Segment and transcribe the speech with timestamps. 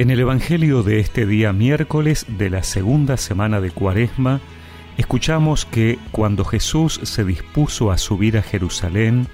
[0.00, 4.40] En el Evangelio de este día miércoles de la segunda semana de Cuaresma,
[4.96, 9.26] escuchamos que cuando Jesús se dispuso a subir a Jerusalén,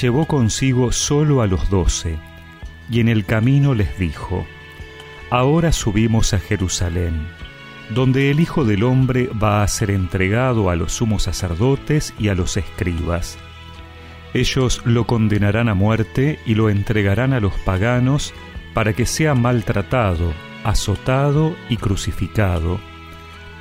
[0.00, 2.16] llevó consigo solo a los doce,
[2.90, 4.46] y en el camino les dijo,
[5.28, 7.26] Ahora subimos a Jerusalén,
[7.90, 12.34] donde el Hijo del Hombre va a ser entregado a los sumos sacerdotes y a
[12.34, 13.36] los escribas.
[14.32, 18.32] Ellos lo condenarán a muerte y lo entregarán a los paganos,
[18.76, 22.78] para que sea maltratado, azotado y crucificado,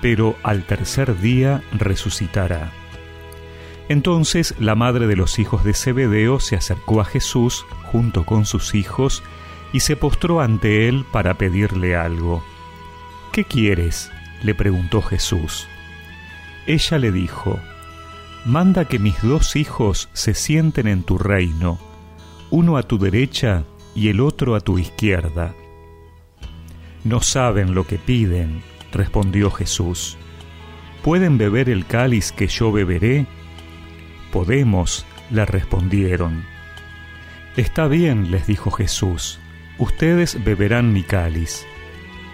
[0.02, 2.74] pero al tercer día resucitará.
[3.88, 8.76] Entonces la madre de los hijos de Zebedeo se acercó a Jesús junto con sus
[8.76, 9.24] hijos
[9.72, 12.44] y se postró ante él para pedirle algo.
[13.32, 14.12] ¿Qué quieres?
[14.44, 15.66] le preguntó Jesús.
[16.68, 17.58] Ella le dijo,
[18.44, 21.80] Manda que mis dos hijos se sienten en tu reino,
[22.52, 23.64] uno a tu derecha
[23.96, 25.56] y el otro a tu izquierda.
[27.04, 30.18] No saben lo que piden, respondió Jesús.
[31.02, 33.26] ¿Pueden beber el cáliz que yo beberé?
[34.32, 36.44] Podemos, le respondieron.
[37.56, 39.40] Está bien, les dijo Jesús,
[39.78, 41.66] ustedes beberán mi cáliz.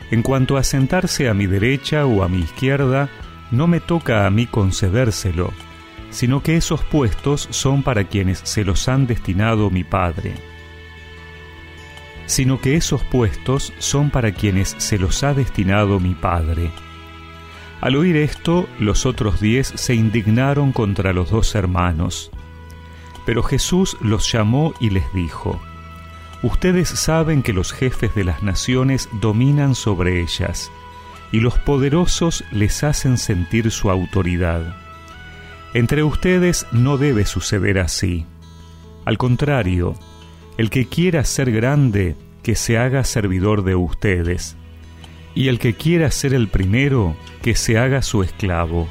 [0.10, 3.10] En cuanto a sentarse a mi derecha o a mi izquierda,
[3.52, 5.54] no me toca a mí concedérselo,
[6.10, 10.51] sino que esos puestos son para quienes se los han destinado mi Padre
[12.26, 16.72] sino que esos puestos son para quienes se los ha destinado mi Padre.
[17.82, 22.32] Al oír esto, los otros diez se indignaron contra los dos hermanos.
[23.26, 25.60] Pero Jesús los llamó y les dijo,
[26.44, 30.72] Ustedes saben que los jefes de las naciones dominan sobre ellas,
[31.32, 34.76] y los poderosos les hacen sentir su autoridad.
[35.74, 38.26] Entre ustedes no debe suceder así.
[39.06, 39.96] Al contrario,
[40.58, 44.58] el que quiera ser grande, que se haga servidor de ustedes.
[45.34, 48.88] Y el que quiera ser el primero, que se haga su esclavo.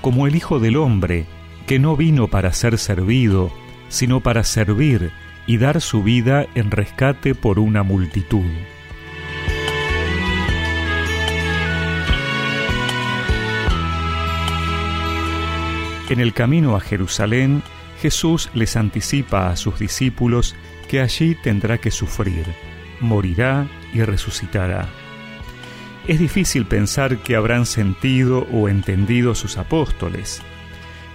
[0.00, 1.26] Como el Hijo del Hombre,
[1.66, 3.52] que no vino para ser servido,
[3.88, 5.12] sino para servir
[5.46, 8.50] y dar su vida en rescate por una multitud.
[16.08, 17.62] En el camino a Jerusalén,
[18.02, 20.56] Jesús les anticipa a sus discípulos
[20.88, 22.44] que allí tendrá que sufrir,
[22.98, 24.88] morirá y resucitará.
[26.08, 30.42] Es difícil pensar que habrán sentido o entendido sus apóstoles.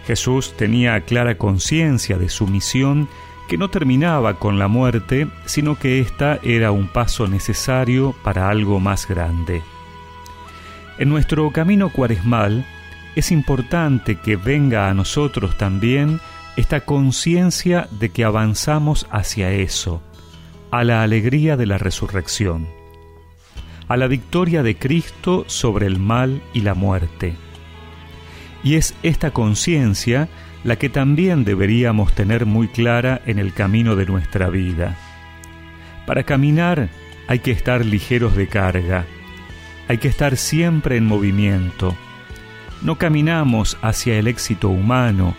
[0.06, 3.10] Jesús tenía clara conciencia de su misión
[3.50, 8.80] que no terminaba con la muerte, sino que ésta era un paso necesario para algo
[8.80, 9.62] más grande.
[10.98, 12.66] En nuestro camino cuaresmal
[13.18, 16.22] es importante que venga a nosotros también
[16.58, 20.02] esta conciencia de que avanzamos hacia eso,
[20.72, 22.68] a la alegría de la resurrección,
[23.88, 27.36] a la victoria de Cristo sobre el mal y la muerte.
[28.64, 30.30] Y es esta conciencia
[30.64, 34.98] la que también deberíamos tener muy clara en el camino de nuestra vida.
[36.08, 36.90] Para caminar
[37.28, 39.06] hay que estar ligeros de carga,
[39.88, 41.96] hay que estar siempre en movimiento.
[42.82, 45.36] No caminamos hacia el éxito humano,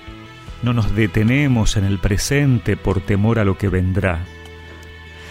[0.63, 4.25] no nos detenemos en el presente por temor a lo que vendrá.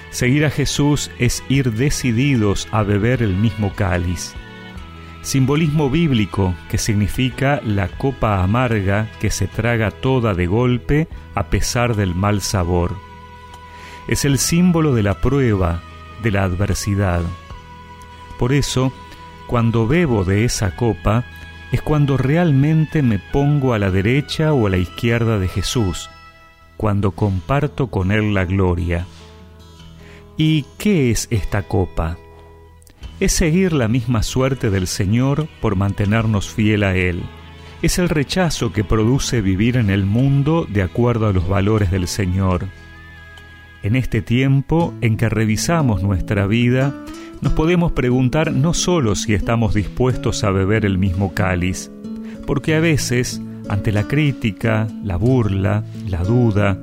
[0.10, 4.34] Seguir a Jesús es ir decididos a beber el mismo cáliz.
[5.22, 11.96] Simbolismo bíblico que significa la copa amarga que se traga toda de golpe a pesar
[11.96, 12.96] del mal sabor.
[14.08, 15.82] Es el símbolo de la prueba,
[16.24, 17.22] de la adversidad.
[18.40, 18.94] Por eso,
[19.48, 21.26] cuando bebo de esa copa,
[21.72, 26.10] es cuando realmente me pongo a la derecha o a la izquierda de Jesús,
[26.78, 29.06] cuando comparto con Él la gloria.
[30.38, 32.18] ¿Y qué es esta copa?
[33.20, 37.24] Es seguir la misma suerte del Señor por mantenernos fiel a Él.
[37.82, 42.08] Es el rechazo que produce vivir en el mundo de acuerdo a los valores del
[42.08, 42.68] Señor.
[43.84, 46.94] En este tiempo en que revisamos nuestra vida,
[47.42, 51.92] nos podemos preguntar no solo si estamos dispuestos a beber el mismo cáliz,
[52.46, 56.78] porque a veces, ante la crítica, la burla, la duda,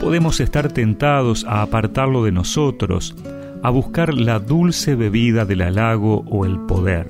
[0.00, 3.14] podemos estar tentados a apartarlo de nosotros,
[3.62, 7.08] a buscar la dulce bebida del halago o el poder.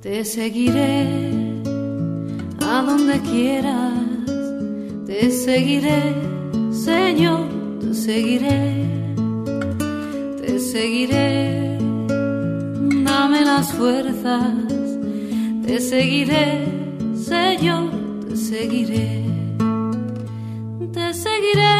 [0.00, 1.06] Te seguiré
[2.62, 3.92] a donde quieras,
[5.06, 6.14] te seguiré,
[6.72, 7.48] Señor,
[7.80, 8.86] te seguiré,
[10.40, 11.63] te seguiré
[13.14, 14.54] dame las fuerzas,
[15.64, 16.46] te seguiré,
[17.32, 17.84] Señor,
[18.26, 19.08] te seguiré,
[20.96, 21.76] te seguiré,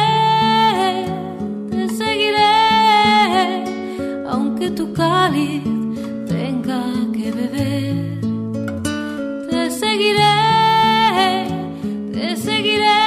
[1.71, 2.53] te seguiré,
[4.29, 5.63] aunque tu cáliz
[6.35, 6.81] tenga
[7.15, 7.95] que beber,
[9.49, 10.37] te seguiré,
[12.13, 13.01] te seguiré,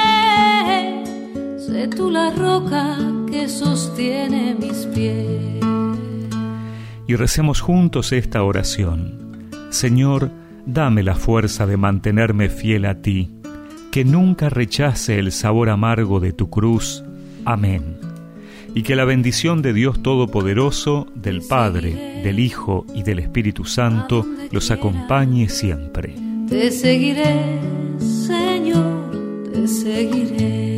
[1.65, 2.95] sé tú la roca
[3.31, 5.68] que sostiene mis pies.
[7.09, 9.49] Y recemos juntos esta oración.
[9.71, 10.29] Señor,
[10.67, 13.31] dame la fuerza de mantenerme fiel a ti,
[13.91, 17.03] que nunca rechace el sabor amargo de tu cruz.
[17.45, 17.97] Amén.
[18.75, 24.23] Y que la bendición de Dios Todopoderoso, del Padre, del Hijo y del Espíritu Santo
[24.51, 26.13] los acompañe siempre.
[26.47, 27.59] Te seguiré,
[27.97, 30.68] Señor, te seguiré.